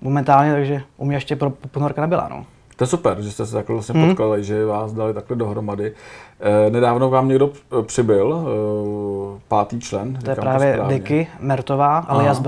[0.00, 1.38] momentálně, takže u mě ještě
[1.70, 2.28] ponorka nebyla.
[2.30, 2.46] No.
[2.76, 4.08] To je super, že jste se takhle vlastně hmm.
[4.08, 5.92] potkali, že vás dali takhle dohromady.
[6.40, 7.50] Eh, nedávno vám někdo
[7.82, 10.18] přibyl, eh, pátý člen.
[10.24, 12.42] To je právě to Diky Mertová, alias.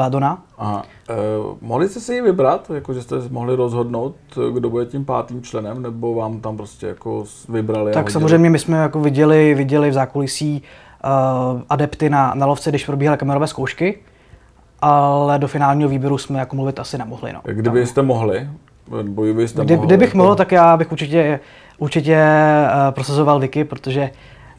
[0.59, 0.83] Aha.
[1.11, 1.15] Eh,
[1.61, 4.15] mohli jste si ji vybrat, jako že jste mohli rozhodnout,
[4.53, 7.93] kdo bude tím pátým členem, nebo vám tam prostě jako vybrali?
[7.93, 10.63] Tak samozřejmě my jsme jako viděli, viděli v zákulisí
[11.05, 13.99] uh, adepty na, na lovce, když probíhaly kamerové zkoušky,
[14.81, 17.33] ale do finálního výběru jsme jako mluvit asi nemohli.
[17.33, 17.41] No.
[17.45, 18.49] Kdybyste mohli,
[19.33, 20.19] byste Kdy, mohl, kdybych jako...
[20.19, 21.41] mohl, tak já bych určitě,
[21.79, 24.11] určitě uh, prosazoval Vicky, protože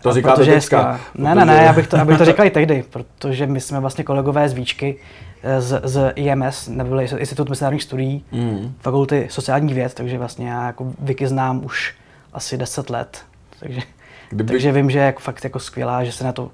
[0.01, 0.99] to říkáte protože teďka.
[1.15, 3.79] Ne, ne, ne, já bych to, já bych to říkal i tehdy, protože my jsme
[3.79, 4.97] vlastně kolegové z Víčky,
[5.43, 8.73] eh, z, z IMS, neboli Institut mezinárodních studií, mm.
[8.79, 11.95] fakulty sociálních věd, takže vlastně já jako Vicky znám už
[12.33, 13.21] asi 10 let.
[13.59, 13.81] Takže,
[14.29, 14.53] Kdyby...
[14.53, 16.51] takže vím, že je jako fakt jako skvělá, že se na, to,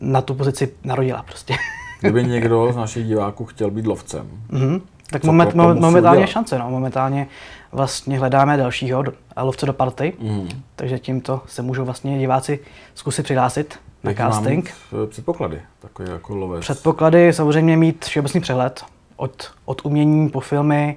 [0.00, 1.54] na tu pozici narodila prostě.
[2.00, 4.80] Kdyby někdo z našich diváků chtěl být lovcem, mm-hmm.
[5.10, 6.26] Tak moment, momentálně udělat?
[6.26, 6.70] šance, no.
[6.70, 7.26] Momentálně
[7.72, 10.48] vlastně hledáme dalšího do, lovce do party, mm.
[10.76, 12.58] takže tímto se můžou vlastně diváci
[12.94, 14.74] zkusit přihlásit na Jak casting.
[14.92, 16.60] Mám předpoklady, takový jako lovec?
[16.60, 18.84] Předpoklady samozřejmě mít všeobecný přehled
[19.16, 20.96] od, od umění po filmy,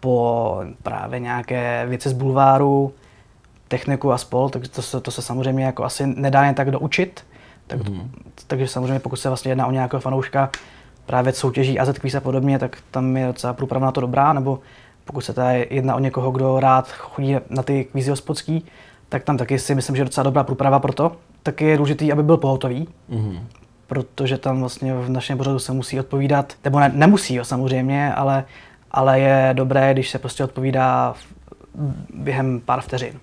[0.00, 2.92] po právě nějaké věci z bulváru,
[3.68, 7.24] techniku a spol, takže to se, to se samozřejmě jako asi nedá jen tak doučit.
[7.66, 8.10] Tak, mm.
[8.46, 10.50] Takže samozřejmě pokud se vlastně jedná o nějakého fanouška,
[11.06, 14.58] právě soutěží AZ Quiz a podobně, tak tam je docela průprava na to dobrá, nebo
[15.04, 18.64] pokud se tady jedná o někoho, kdo rád chodí na ty kvízy hospodský,
[19.08, 21.16] tak tam taky si myslím, že je docela dobrá průprava pro to.
[21.42, 23.40] Taky je důležitý, aby byl pohotový, mm-hmm.
[23.86, 28.44] protože tam vlastně v našem pořadu se musí odpovídat, nebo ne, nemusí jo, samozřejmě, ale,
[28.90, 31.14] ale je dobré, když se prostě odpovídá
[32.14, 33.20] během pár vteřin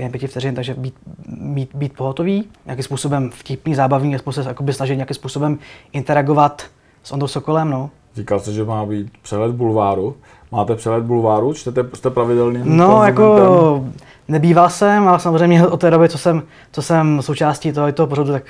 [0.00, 0.94] během pěti vteřin, takže být,
[1.28, 5.58] být, být pohotový, nějakým způsobem vtipný, zábavný, aspoň se snažit nějakým způsobem
[5.92, 6.62] interagovat
[7.02, 7.90] s Ondou Sokolem, no.
[8.14, 10.16] Říkal jsi, že má být přelet bulváru.
[10.52, 11.52] Máte přelet bulváru?
[11.52, 13.84] Čtete, jste pravidelným No, jako
[14.28, 18.42] nebýval jsem, ale samozřejmě od té doby, co jsem, co jsem součástí tohoto pořadu, tak,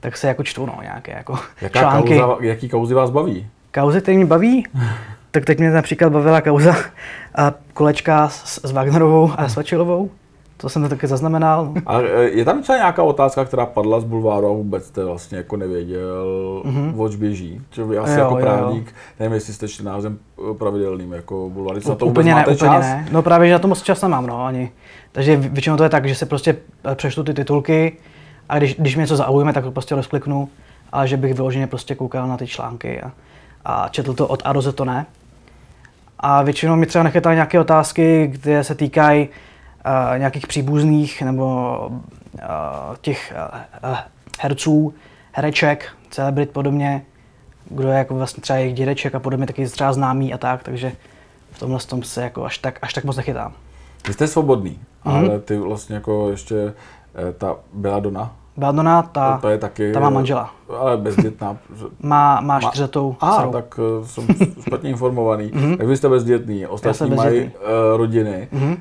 [0.00, 2.18] tak se jako čtu, no, nějaké jako Jaká články.
[2.18, 3.46] Kauza, jaký kauzy vás baví?
[3.74, 4.66] Kauzy, které mě baví?
[5.30, 6.74] tak teď mě například bavila kauza
[7.34, 10.10] a kolečka s, s Wagnerovou a Svačilovou.
[10.60, 11.72] To jsem to taky zaznamenal.
[11.86, 15.38] A e, je tam třeba nějaká otázka, která padla z bulváru a vůbec jste vlastně
[15.38, 17.00] jako nevěděl, mm-hmm.
[17.00, 17.60] oč běží?
[17.70, 18.92] Že vy asi jo, jako právník, jo.
[19.20, 20.18] nevím, jestli jste čtenářem
[20.50, 22.80] e, pravidelným jako bulváry, na to úplně ne, úplně čas?
[22.80, 23.08] ne.
[23.12, 24.70] No právě, že na to moc čas nemám, no, ani.
[25.12, 26.56] Takže většinou to je tak, že se prostě
[26.90, 27.96] e, přeštu ty titulky
[28.48, 30.48] a když, když mě něco zaujme, tak to prostě rozkliknu,
[30.92, 33.12] ale že bych vyloženě prostě koukal na ty články a,
[33.64, 35.06] a četl to od A do Z, to ne.
[36.18, 39.28] A většinou mi třeba nechytá nějaké otázky, které se týkají
[40.16, 42.40] nějakých příbuzných nebo uh,
[43.00, 43.34] těch
[43.84, 43.96] uh,
[44.40, 44.94] herců,
[45.32, 47.02] hereček, celebrit podobně,
[47.70, 50.92] kdo je jako vlastně třeba jejich dědeček a podobně, taky třeba známý a tak, takže
[51.50, 53.52] v tomhle tom se jako až tak, až tak moc nechytám.
[54.06, 55.30] Vy jste svobodný, mm-hmm.
[55.30, 56.74] ale ty vlastně jako ještě
[57.38, 58.32] ta byla Dona.
[58.56, 60.50] Dona, ta, ta, je taky, ta má manžela.
[60.78, 61.56] Ale bezdětná.
[62.02, 64.26] má, má čtyřetou A, ah, tak jsem
[64.66, 65.50] špatně informovaný.
[65.50, 65.76] Mm-hmm.
[65.76, 67.50] Tak vy jste bezdětný, ostatní mají uh,
[67.96, 68.48] rodiny.
[68.52, 68.76] Mm-hmm.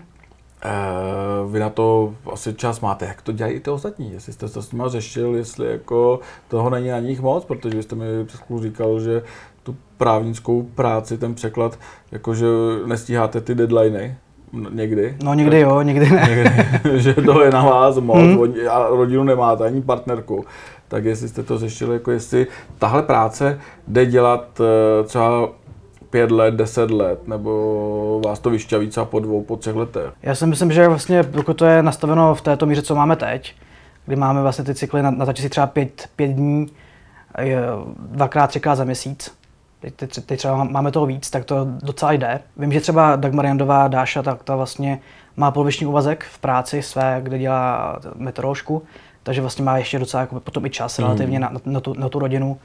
[0.66, 3.06] Uh, vy na to asi čas máte.
[3.06, 4.14] Jak to dělají i ty ostatní?
[4.14, 7.84] Jestli jste to s nimi řešil, jestli jako toho není na nich moc, protože vy
[7.84, 8.06] jste mi
[8.62, 9.24] říkal, že
[9.64, 11.80] tu právnickou práci, ten překlad,
[12.12, 12.46] jakože
[12.86, 14.18] nestíháte ty deadliny
[14.70, 15.18] někdy.
[15.24, 16.28] No někdy tak, jo, někdy ne.
[16.84, 18.54] Někdy, že to je na vás moc mm.
[18.70, 20.46] a rodinu nemáte, ani partnerku.
[20.88, 22.48] Tak jestli jste to řešili, jako jestli
[22.80, 25.50] tahle práce jde dělat eh, třeba
[26.10, 30.12] pět let, deset let, nebo vás to vyšťaví třeba po dvou, po třech letech?
[30.24, 33.56] Já si myslím, že vlastně pokud to je nastaveno v této míře, co máme teď,
[34.06, 36.68] kdy máme vlastně ty cykly, natáčí si třeba pět, pět dní,
[37.98, 39.32] dvakrát, třikrát za měsíc.
[39.82, 42.40] Teď, teď, teď třeba máme toho víc, tak to docela jde.
[42.58, 45.00] Vím, že třeba Dagmar Jandová, Dáša, tak ta vlastně
[45.38, 48.84] má poloviční úvazek v práci své, kde dělá meteoroložku,
[49.24, 51.06] takže vlastně má ještě docela jako potom i čas mm.
[51.06, 52.58] relativně na, na, tu, na tu rodinu.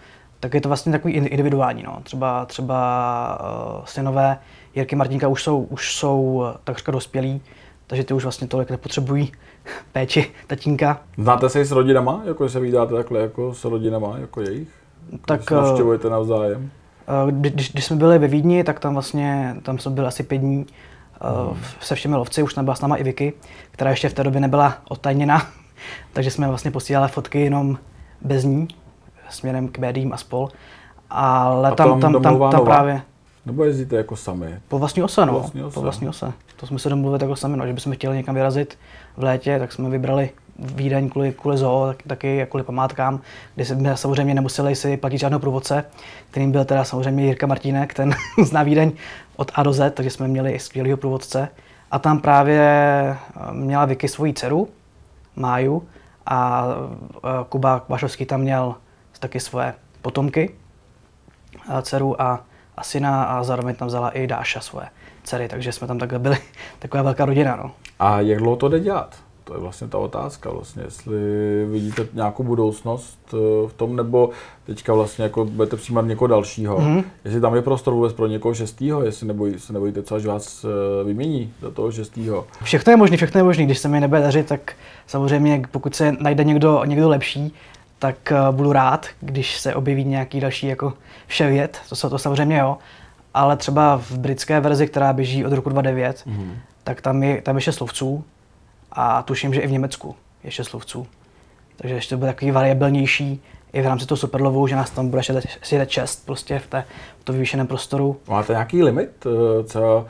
[0.44, 1.82] Tak je to vlastně takový individuální.
[1.82, 1.98] No.
[2.02, 3.38] Třeba, třeba
[3.78, 4.38] uh, synové
[4.74, 7.40] Jirky Martinka už jsou, už jsou takřka dospělí,
[7.86, 9.32] takže ty už vlastně tolik nepotřebují
[9.92, 11.00] péči tatínka.
[11.18, 12.22] Znáte se i s rodinama?
[12.24, 14.68] Jako se vydáte takhle jako s rodinama, jako jejich?
[15.26, 16.70] Tak eh, navštěvujete navzájem?
[17.08, 20.38] Eh, když, když jsme byli ve Vídni, tak tam vlastně, tam jsme byli asi pět
[20.38, 20.66] dní
[21.20, 21.58] hmm.
[21.80, 23.32] se všemi lovci, už tam byla s náma i Vicky,
[23.70, 25.46] která ještě v té době nebyla odtajněna,
[26.12, 27.78] takže jsme vlastně posílali fotky jenom
[28.20, 28.68] bez ní,
[29.30, 30.48] směrem k médiím a spol.
[31.10, 33.02] Ale a tam, tam, tam, tam, tam právě...
[33.46, 34.58] Nebo jezdíte jako sami?
[34.68, 35.32] Po vlastní ose, no.
[35.32, 35.74] Po vlastní ose.
[35.74, 36.32] Po vlastní ose.
[36.56, 38.78] To jsme se domluvili jako sami, no, že bychom chtěli někam vyrazit
[39.16, 43.20] v létě, tak jsme vybrali Vídeň kvůli, kvůli zoo, tak, taky kvůli památkám,
[43.54, 45.84] kde jsme samozřejmě nemuseli si platit žádného průvodce,
[46.30, 48.92] kterým byl teda samozřejmě Jirka Martínek, ten zná Vídeň
[49.36, 51.48] od A do Z, takže jsme měli skvělého průvodce.
[51.90, 53.16] A tam právě eh,
[53.52, 54.68] měla Vicky svoji dceru,
[55.36, 55.82] Máju,
[56.26, 56.66] a
[57.16, 58.74] eh, Kuba Vašovský tam měl
[59.24, 60.54] taky svoje potomky,
[61.82, 62.44] dceru a,
[62.76, 64.86] a syna a zároveň tam vzala i Dáša svoje
[65.24, 66.36] dcery, takže jsme tam takhle byli
[66.78, 67.56] taková velká rodina.
[67.56, 67.70] No.
[67.98, 69.16] A jak dlouho to jde dělat?
[69.44, 71.16] To je vlastně ta otázka, vlastně, jestli
[71.70, 73.36] vidíte nějakou budoucnost eh,
[73.68, 74.30] v tom, nebo
[74.66, 76.78] teďka vlastně jako budete přijímat někoho dalšího.
[76.78, 77.04] Mm-hmm.
[77.24, 80.64] Jestli tam je prostor vůbec pro někoho šestýho, jestli nebojí, se nebojíte třeba, že vás
[80.64, 82.46] eh, vymění do toho šestýho.
[82.62, 83.64] Všechno je možné, všechno je možné.
[83.64, 84.72] Když se mi nebude dařit, tak
[85.06, 87.54] samozřejmě pokud se najde někdo, někdo lepší,
[88.04, 90.92] tak eh, budu rád, když se objeví nějaký další jako
[91.26, 92.78] vševěd, to se to samozřejmě jo.
[93.34, 96.52] Ale třeba v britské verzi, která běží od roku 2009, mm-hmm.
[96.84, 98.24] tak tam je, tam je šest slovců,
[98.92, 100.14] a tuším, že i v Německu
[100.44, 101.06] je šest lovců.
[101.76, 105.22] Takže ještě to bude takový variabilnější i v rámci toho superlovu, že nás tam bude
[105.62, 106.84] sjedet čest prostě v, té,
[107.20, 108.16] v tom vyvýšeném prostoru.
[108.28, 110.06] Máte nějaký limit eh, co,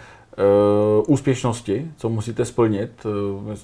[0.99, 3.05] uh, úspěšnosti, co musíte splnit?
[3.05, 3.55] Uh,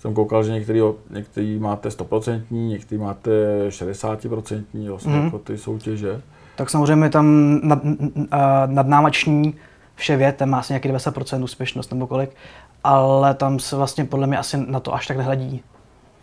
[0.00, 3.30] jsem koukal, že některý, některý máte 100%, některý máte
[3.68, 5.24] 60% vlastně mm.
[5.24, 6.20] jako ty soutěže.
[6.56, 7.78] Tak samozřejmě tam nad,
[8.66, 9.54] nadnámační
[9.94, 12.30] vše vět, ten má asi nějaký 90% úspěšnost nebo kolik
[12.84, 15.62] ale tam se vlastně podle mě asi na to až tak nehledí.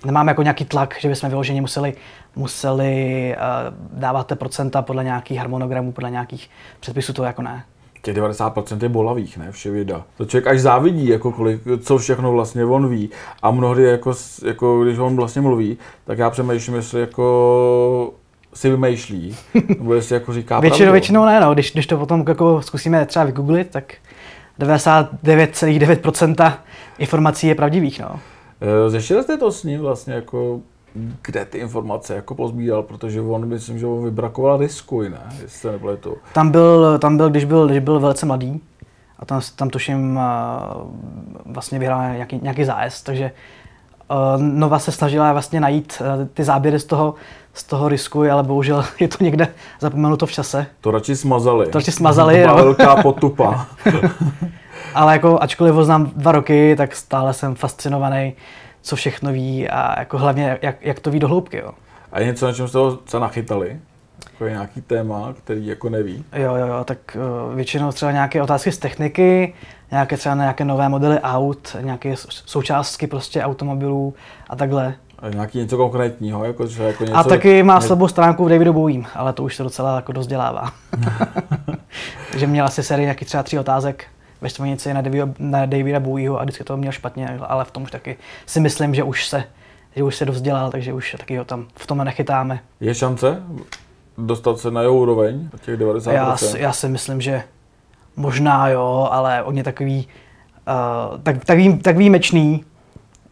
[0.06, 1.94] Nemáme jako nějaký tlak, že bychom vyloženě museli,
[2.36, 7.64] museli uh, dávat procenta podle nějakých harmonogramů, podle nějakých předpisů, to jako ne.
[8.08, 9.52] Těch 90% je bolavých, ne?
[9.52, 10.04] Vše věda.
[10.18, 13.10] To člověk až závidí, jako kolik, co všechno vlastně on ví.
[13.42, 14.14] A mnohdy, jako,
[14.46, 18.14] jako když on vlastně mluví, tak já přemýšlím, jestli jako
[18.54, 19.36] si vymýšlí,
[19.78, 20.92] nebo jestli jako říká Většinou, pravdu.
[20.92, 21.54] většinou ne, no.
[21.54, 23.94] Když, když to potom jako zkusíme třeba vygooglit, tak
[24.60, 26.54] 99,9%
[26.98, 28.00] informací je pravdivých.
[28.00, 28.20] No.
[28.62, 30.60] Eh, Zešel jste to s ním vlastně jako
[31.22, 35.22] kde ty informace jako pozbíral, protože on, myslím, že on vybrakoval risku, ne?
[35.42, 36.16] Jestli nebylo to.
[36.34, 38.62] Tam byl, tam byl, když byl, když byl velice mladý,
[39.20, 40.20] a tam, tam tuším
[41.46, 43.32] vlastně vyhrál nějaký, nějaký zájezd, takže
[44.12, 47.14] uh, Nova se snažila vlastně najít uh, ty záběry z toho,
[47.54, 49.48] z toho risku, ale bohužel je to někde
[49.80, 50.66] zapomenuto v čase.
[50.82, 51.68] To radši smazali.
[51.68, 53.68] To radši smazali, to byla velká potupa.
[54.94, 58.34] ale jako, ačkoliv ho znám dva roky, tak stále jsem fascinovaný,
[58.88, 61.58] co všechno ví a jako hlavně, jak, jak to ví do hloubky.
[61.58, 61.72] Jo.
[62.12, 63.80] A je něco, na čem jste ho co nachytali?
[64.32, 66.26] Jako je nějaký téma, který jako neví?
[66.34, 66.98] Jo, jo, jo, tak
[67.50, 69.54] uh, většinou třeba nějaké otázky z techniky,
[69.92, 74.14] nějaké třeba nějaké nové modely aut, nějaké součástky prostě automobilů
[74.50, 74.94] a takhle.
[75.20, 77.18] A nějaký něco konkrétního, jako, že jako něco...
[77.18, 80.28] A taky má slabou stránku v Davidu Bowiem, ale to už se docela jako dost
[80.28, 80.72] dělává.
[82.32, 84.06] Takže měl asi sérii nějakých třeba tří otázek
[84.42, 87.84] ve stvanici na, Davida, na Davida Bowieho a vždycky to měl špatně, ale v tom
[87.84, 89.44] už taky si myslím, že už se,
[89.96, 92.60] že už se dost dělal, takže už taky ho tam v tom nechytáme.
[92.80, 93.44] Je šance
[94.18, 96.12] dostat se na jeho úroveň, těch 90%?
[96.12, 97.44] Já, já si myslím, že
[98.16, 100.08] možná jo, ale on je takový,
[100.68, 102.66] uh, tak, tak, vý, tak výjimečný,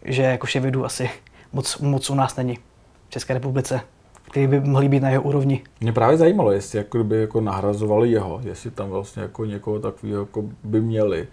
[0.06, 1.10] že jako Ševidu asi
[1.54, 2.58] moc, moc u nás není
[3.08, 3.82] v České republice,
[4.36, 5.62] který by mohli být na jeho úrovni.
[5.82, 10.19] Mě právě zajímalo, jestli jako by jako nahrazovali jeho, jestli tam vlastně jako někoho takového
[10.19, 11.28] jako by měli.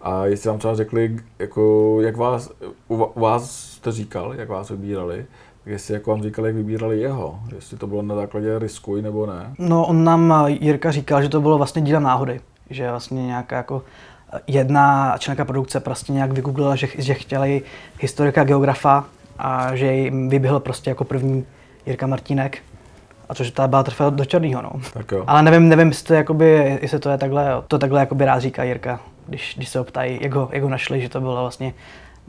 [0.00, 2.50] A jestli vám třeba řekli, jako, jak vás,
[2.88, 5.26] u vás jste říkal, jak vás vybírali,
[5.66, 9.54] jestli jako vám říkali, jak vybírali jeho, jestli to bylo na základě risku nebo ne.
[9.58, 13.82] No on nám, Jirka říkal, že to bylo vlastně dílem náhody, že vlastně nějaká jako
[14.46, 17.62] jedna členka produkce prostě nějak vygooglila, že, že chtěli
[18.00, 19.04] historika geografa
[19.38, 21.46] a že jim vyběhl prostě jako první
[21.86, 22.58] Jirka Martínek.
[23.28, 24.70] A což ta byla trefila do černého, no.
[24.92, 25.24] Tak jo.
[25.26, 28.64] Ale nevím, nevím, jestli to, jakoby, jestli to je takhle, to takhle jakoby rád říká
[28.64, 31.74] Jirka, když, když se optají, jak ho, jak ho našli, že to bylo vlastně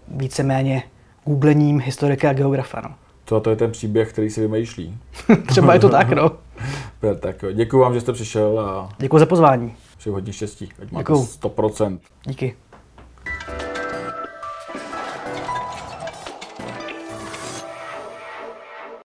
[0.07, 0.83] víceméně
[1.25, 2.89] googlením historika a geografa, no.
[3.25, 4.97] To, to je ten příběh, který si vymýšlí.
[5.47, 6.31] Třeba je to tak, no.
[7.19, 7.51] tak jo.
[7.51, 8.89] Děkuji vám, že jste přišel a...
[8.97, 9.73] Děkuji za pozvání.
[9.97, 11.23] Přeji hodně štěstí, ať máte Děkuju.
[11.41, 11.99] 100%.
[12.25, 12.55] Díky.